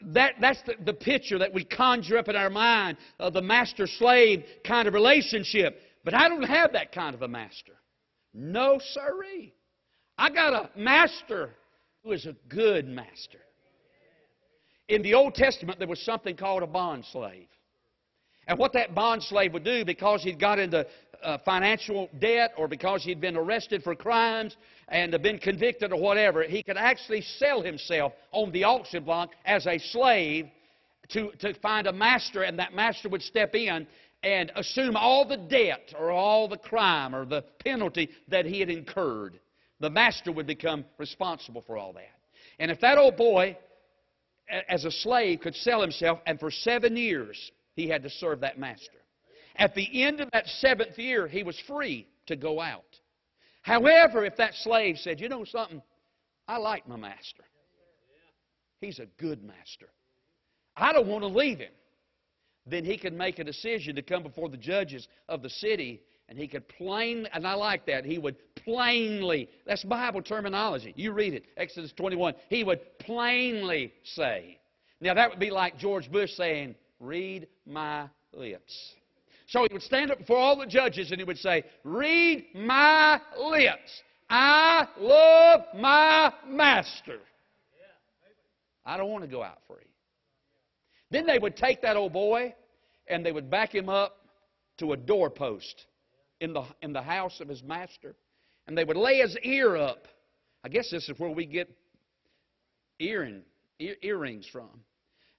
[0.00, 3.86] That, that's the, the picture that we conjure up in our mind of the master
[3.86, 5.80] slave kind of relationship.
[6.04, 7.72] But I don't have that kind of a master.
[8.34, 9.54] No, sirree.
[10.18, 11.50] I got a master
[12.02, 13.38] who is a good master.
[14.88, 17.48] In the Old Testament, there was something called a bond slave.
[18.46, 20.86] And what that bond slave would do, because he'd got into
[21.22, 24.54] uh, financial debt or because he'd been arrested for crimes
[24.88, 29.66] and been convicted or whatever, he could actually sell himself on the auction block as
[29.66, 30.46] a slave
[31.08, 33.86] to, to find a master, and that master would step in
[34.22, 38.70] and assume all the debt or all the crime or the penalty that he had
[38.70, 39.38] incurred.
[39.80, 42.08] The master would become responsible for all that.
[42.58, 43.56] And if that old boy,
[44.68, 48.58] as a slave, could sell himself, and for seven years he had to serve that
[48.58, 48.98] master.
[49.56, 52.93] At the end of that seventh year, he was free to go out.
[53.64, 55.82] However, if that slave said, You know something?
[56.46, 57.44] I like my master.
[58.80, 59.88] He's a good master.
[60.76, 61.72] I don't want to leave him.
[62.66, 66.38] Then he could make a decision to come before the judges of the city and
[66.38, 70.92] he could plainly, and I like that, he would plainly, that's Bible terminology.
[70.96, 72.34] You read it, Exodus 21.
[72.48, 74.58] He would plainly say.
[75.00, 78.94] Now that would be like George Bush saying, Read my lips.
[79.46, 83.20] So he would stand up before all the judges and he would say, Read my
[83.38, 84.02] lips.
[84.28, 87.18] I love my master.
[88.86, 89.76] I don't want to go out free.
[91.10, 92.54] Then they would take that old boy
[93.06, 94.16] and they would back him up
[94.78, 95.86] to a doorpost
[96.40, 98.14] in the, in the house of his master.
[98.66, 100.08] And they would lay his ear up.
[100.64, 101.70] I guess this is where we get
[102.98, 103.42] earring,
[103.78, 104.70] ear, earrings from.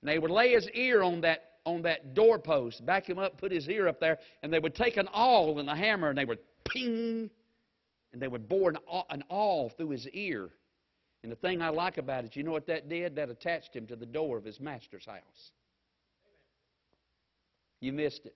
[0.02, 3.52] And they would lay his ear on that on that doorpost, back him up, put
[3.52, 6.26] his ear up there, and they would take an awl and a hammer and they
[6.26, 7.30] would ping,
[8.14, 8.78] and they would bore an,
[9.10, 10.50] an awl through his ear.
[11.24, 13.16] And the thing I like about it, you know what that did?
[13.16, 15.52] That attached him to the door of his master's house.
[17.82, 18.36] You missed it.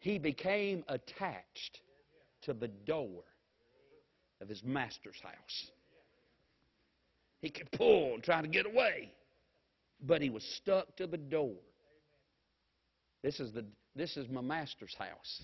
[0.00, 1.80] He became attached
[2.42, 3.24] to the door
[4.40, 5.70] of his master's house.
[7.40, 9.12] He could pull and try to get away
[10.00, 11.56] but he was stuck to the door.
[13.22, 13.64] This is, the,
[13.96, 15.42] this is my master's house.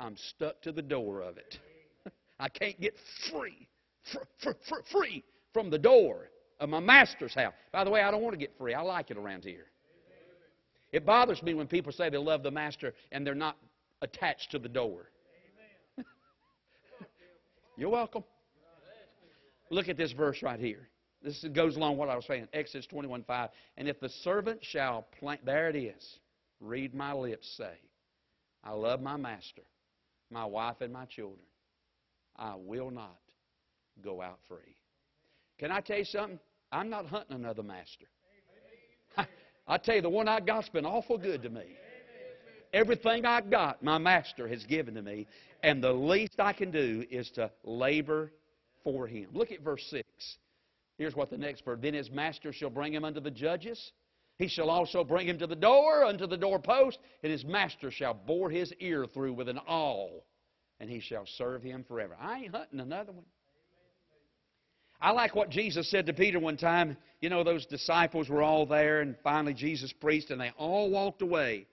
[0.00, 1.58] I'm stuck to the door of it.
[2.40, 2.94] I can't get
[3.30, 3.68] free,
[4.12, 7.52] fr- fr- fr- free from the door of my master's house.
[7.72, 8.74] By the way, I don't want to get free.
[8.74, 9.66] I like it around here.
[10.92, 13.56] It bothers me when people say they love the master and they're not
[14.00, 15.10] attached to the door.
[17.76, 18.24] You're welcome.
[19.70, 20.88] Look at this verse right here.
[21.22, 22.48] This goes along what I was saying.
[22.52, 23.50] Exodus 21 5.
[23.76, 26.18] And if the servant shall plant, there it is.
[26.60, 27.74] Read my lips say,
[28.64, 29.62] I love my master,
[30.30, 31.38] my wife, and my children.
[32.36, 33.18] I will not
[34.02, 34.76] go out free.
[35.58, 36.38] Can I tell you something?
[36.70, 38.06] I'm not hunting another master.
[39.66, 41.64] I tell you, the one I got's been awful good to me.
[42.72, 45.26] Everything I got, my master has given to me,
[45.62, 48.30] and the least I can do is to labor
[48.84, 49.28] for him.
[49.32, 50.06] Look at verse 6.
[50.98, 51.78] Here's what the next verse.
[51.80, 53.92] Then his master shall bring him unto the judges.
[54.36, 58.14] He shall also bring him to the door, unto the doorpost, and his master shall
[58.14, 60.24] bore his ear through with an awl,
[60.78, 62.16] and he shall serve him forever.
[62.20, 63.24] I ain't hunting another one.
[65.00, 66.96] I like what Jesus said to Peter one time.
[67.20, 71.22] You know, those disciples were all there, and finally Jesus preached, and they all walked
[71.22, 71.66] away.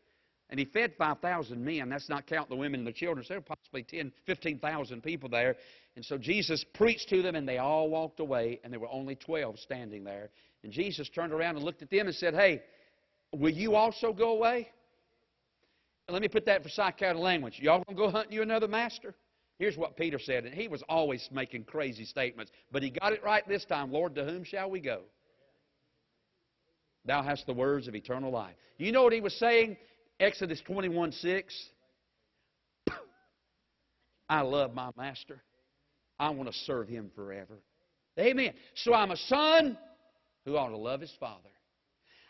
[0.50, 1.90] And he fed 5,000 men.
[1.90, 3.26] That's not counting the women and the children.
[3.26, 5.56] So there were possibly 10, 15,000 people there.
[5.96, 9.16] And so Jesus preached to them, and they all walked away, and there were only
[9.16, 10.30] 12 standing there.
[10.64, 12.62] And Jesus turned around and looked at them and said, Hey,
[13.34, 14.70] will you also go away?
[16.08, 17.58] let me put that for psychotic language.
[17.60, 19.16] Y'all going to go hunt you another master?
[19.58, 23.24] Here's what Peter said, and he was always making crazy statements, but he got it
[23.24, 23.92] right this time.
[23.92, 25.02] Lord, to whom shall we go?
[27.06, 28.56] Thou hast the words of eternal life.
[28.78, 29.78] You know what he was saying?
[30.20, 31.70] Exodus 21 6.
[34.30, 35.42] I love my master.
[36.20, 37.60] I want to serve him forever.
[38.18, 38.54] Amen.
[38.76, 39.78] So I'm a son
[40.46, 41.50] who ought to love his father.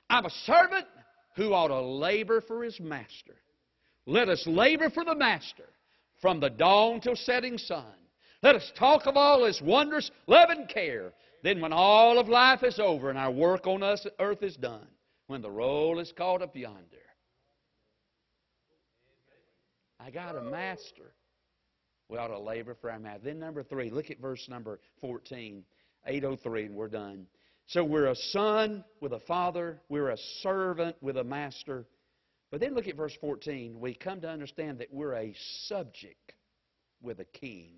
[0.10, 0.88] I'm a servant
[1.36, 3.36] who ought to labor for his master.
[4.08, 5.66] Let us labor for the master
[6.22, 7.94] from the dawn till setting sun.
[8.42, 11.14] Let us talk of all his wondrous love and care.
[11.44, 14.88] Then, when all of life is over and our work on us earth is done,
[15.28, 17.05] when the roll is called up yonder,
[20.06, 21.14] I got a master.
[22.10, 23.22] We ought to labor for our master.
[23.24, 25.64] Then number three, look at verse number 14,
[26.06, 27.26] 803, and we're done.
[27.66, 29.82] So we're a son with a father.
[29.90, 31.88] We're a servant with a master.
[32.52, 33.80] But then look at verse 14.
[33.80, 36.34] We come to understand that we're a subject
[37.02, 37.72] with a king.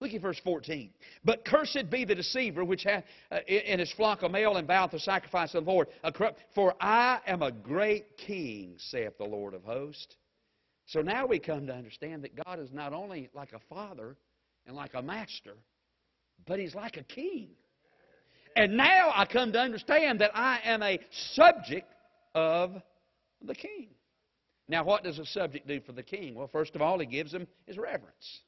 [0.00, 0.88] Look at verse 14.
[1.22, 4.92] But cursed be the deceiver which hath uh, in his flock a male and voweth
[4.92, 5.88] the sacrifice of the Lord.
[6.54, 10.16] For I am a great king, saith the Lord of hosts.
[10.86, 14.16] So now we come to understand that God is not only like a father
[14.66, 15.54] and like a master,
[16.46, 17.50] but He's like a king.
[18.56, 20.98] And now I come to understand that I am a
[21.34, 21.90] subject
[22.34, 22.74] of
[23.40, 23.88] the king.
[24.68, 26.34] Now, what does a subject do for the king?
[26.34, 28.40] Well, first of all, he gives him his reverence.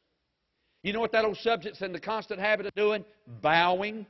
[0.82, 3.05] You know what that old subject's in the constant habit of doing?
[3.41, 4.07] Bowing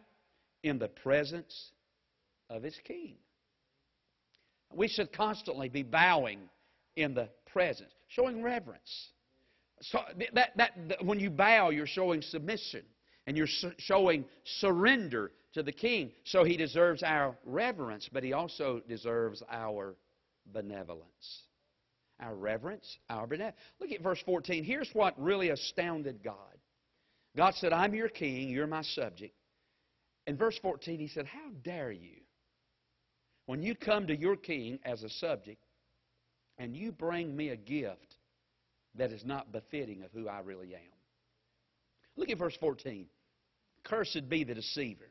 [0.64, 1.70] in the presence
[2.50, 3.14] of his king.
[4.72, 6.40] We should constantly be bowing
[6.96, 9.10] in the presence, showing reverence.
[9.82, 9.98] So
[10.34, 12.82] that, that, that, when you bow, you're showing submission
[13.26, 16.12] and you're su- showing surrender to the king.
[16.24, 19.96] So he deserves our reverence, but he also deserves our
[20.52, 21.42] benevolence.
[22.20, 23.56] Our reverence, our benevolence.
[23.80, 24.62] Look at verse 14.
[24.64, 26.36] Here's what really astounded God.
[27.36, 29.34] God said, I'm your king, you're my subject.
[30.26, 32.20] In verse 14, he said, How dare you,
[33.46, 35.63] when you come to your king as a subject,
[36.58, 38.16] and you bring me a gift
[38.96, 40.80] that is not befitting of who I really am?
[42.16, 43.06] Look at verse 14.
[43.82, 45.10] Cursed be the deceiver,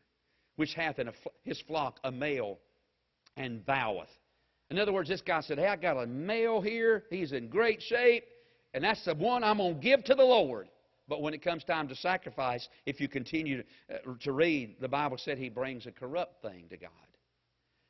[0.55, 1.09] which hath in
[1.43, 2.59] his flock a male
[3.35, 4.09] and voweth.
[4.69, 7.03] In other words, this guy said, Hey, I got a male here.
[7.09, 8.23] He's in great shape,
[8.73, 10.67] and that's the one I'm going to give to the Lord.
[11.07, 13.63] But when it comes time to sacrifice, if you continue to,
[13.93, 16.89] uh, to read, the Bible said he brings a corrupt thing to God.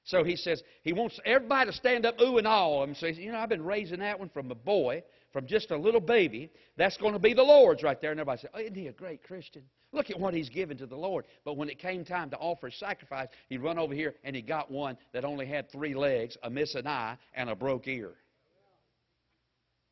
[0.06, 3.32] So he says he wants everybody to stand up, ooh and all, and says, you
[3.32, 6.51] know, I've been raising that one from a boy, from just a little baby.
[6.78, 8.12] That's going to be the Lord's right there.
[8.12, 9.64] And everybody said, oh, isn't he a great Christian?
[9.93, 11.26] Look at what he's given to the Lord.
[11.45, 14.41] But when it came time to offer a sacrifice, he'd run over here and he
[14.41, 18.12] got one that only had three legs, a missing eye, and a broke ear,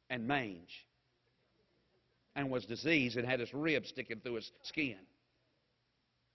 [0.09, 0.85] and mange
[2.35, 4.97] and was diseased and had his ribs sticking through his skin.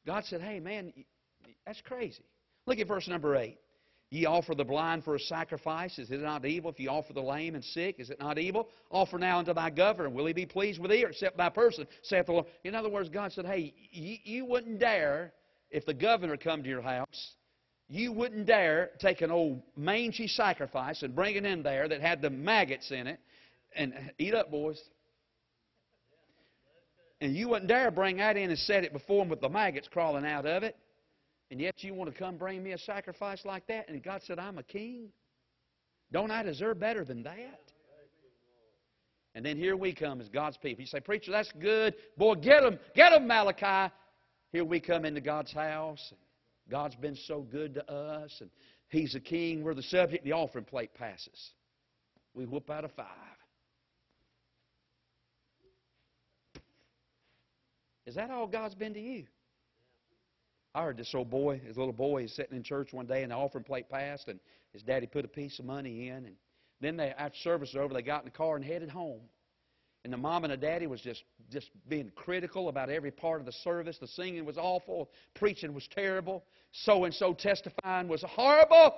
[0.06, 0.92] God said, Hey, man,
[1.66, 2.24] that's crazy.
[2.66, 3.58] Look at verse number 8.
[4.10, 5.98] Ye offer the blind for a sacrifice.
[5.98, 7.96] Is it not evil if ye offer the lame and sick?
[7.98, 8.68] Is it not evil?
[8.90, 10.10] Offer now unto thy governor.
[10.10, 11.88] Will he be pleased with thee or accept thy person?
[12.02, 12.46] saith the Lord.
[12.62, 15.32] In other words, God said, Hey, you, you wouldn't dare,
[15.70, 17.34] if the governor come to your house,
[17.88, 22.22] you wouldn't dare take an old mangy sacrifice and bring it in there that had
[22.22, 23.18] the maggots in it
[23.74, 24.80] and eat up, boys.
[27.20, 29.88] And you wouldn't dare bring that in and set it before him with the maggots
[29.88, 30.76] crawling out of it.
[31.50, 33.88] And yet you want to come bring me a sacrifice like that?
[33.88, 35.08] And God said, I'm a king.
[36.12, 37.60] Don't I deserve better than that?
[39.34, 40.80] And then here we come as God's people.
[40.80, 41.94] You say, Preacher, that's good.
[42.16, 42.78] Boy, get them.
[42.94, 43.92] Get them, Malachi.
[44.50, 46.12] Here we come into God's house.
[46.70, 48.34] God's been so good to us.
[48.40, 48.50] And
[48.88, 49.62] He's a king.
[49.62, 50.24] We're the subject.
[50.24, 51.50] The offering plate passes.
[52.34, 53.06] We whoop out a five.
[58.06, 59.26] Is that all God's been to you?
[60.76, 63.32] I heard this old boy, his little boy, is sitting in church one day and
[63.32, 64.38] the offering plate passed, and
[64.74, 66.26] his daddy put a piece of money in.
[66.26, 66.36] And
[66.82, 69.22] then they, after service was over, they got in the car and headed home.
[70.04, 73.46] And the mom and the daddy was just, just being critical about every part of
[73.46, 73.96] the service.
[73.98, 75.08] The singing was awful.
[75.34, 76.44] Preaching was terrible.
[76.72, 78.96] So and so testifying was horrible.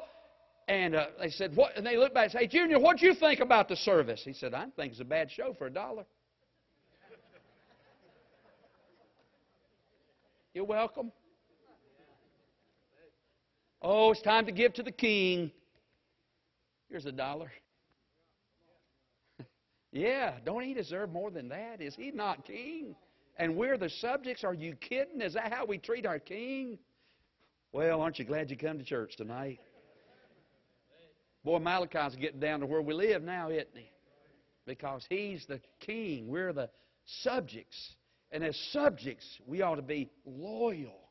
[0.66, 1.76] And uh, they said, what?
[1.76, 4.22] And they looked back and said, Hey, Junior, what do you think about the service?
[4.24, 6.04] He said, I think it's a bad show for a dollar.
[10.54, 11.12] You're welcome.
[13.80, 15.50] Oh, it's time to give to the king.
[16.88, 17.50] Here's a dollar.
[19.92, 21.80] yeah, don't he deserve more than that?
[21.80, 22.96] Is he not king?
[23.36, 24.42] And we're the subjects?
[24.42, 25.20] Are you kidding?
[25.20, 26.78] Is that how we treat our king?
[27.72, 29.60] Well, aren't you glad you come to church tonight?
[31.44, 33.92] Boy, Malachi's getting down to where we live now, isn't he?
[34.66, 36.28] Because he's the king.
[36.28, 36.68] We're the
[37.04, 37.94] subjects.
[38.30, 41.08] And as subjects, we ought to be loyal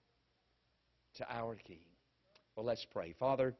[1.16, 1.80] to our King.
[2.58, 3.14] Well, let's pray.
[3.20, 3.54] Father,